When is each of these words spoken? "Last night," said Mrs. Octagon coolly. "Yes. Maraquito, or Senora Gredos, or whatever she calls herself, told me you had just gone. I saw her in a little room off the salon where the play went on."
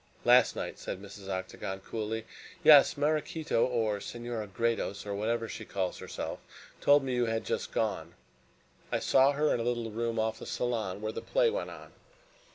"Last 0.25 0.55
night," 0.55 0.79
said 0.79 0.99
Mrs. 0.99 1.29
Octagon 1.29 1.79
coolly. 1.81 2.25
"Yes. 2.63 2.97
Maraquito, 2.97 3.67
or 3.67 4.01
Senora 4.01 4.47
Gredos, 4.47 5.05
or 5.05 5.13
whatever 5.13 5.47
she 5.47 5.63
calls 5.63 5.99
herself, 5.99 6.39
told 6.81 7.03
me 7.03 7.13
you 7.13 7.27
had 7.27 7.45
just 7.45 7.71
gone. 7.71 8.15
I 8.91 8.97
saw 8.97 9.33
her 9.33 9.53
in 9.53 9.59
a 9.59 9.63
little 9.63 9.91
room 9.91 10.17
off 10.17 10.39
the 10.39 10.47
salon 10.47 11.01
where 11.01 11.11
the 11.11 11.21
play 11.21 11.51
went 11.51 11.69
on." 11.69 11.93